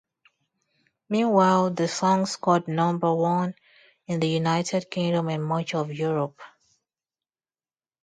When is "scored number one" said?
2.25-3.53